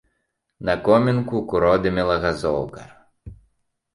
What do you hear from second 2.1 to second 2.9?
газоўка.